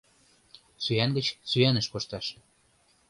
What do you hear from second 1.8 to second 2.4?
кошташ.